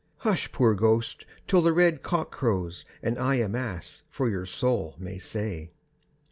"Hush, 0.25 0.51
poor 0.51 0.73
ghost, 0.73 1.27
till 1.47 1.61
the 1.61 1.71
red 1.73 2.01
cock 2.01 2.31
crows, 2.31 2.85
And 3.03 3.19
I 3.19 3.35
a 3.35 3.47
Mass 3.47 4.01
for 4.09 4.27
your 4.27 4.47
soul 4.47 4.95
may 4.97 5.19
say." 5.19 5.69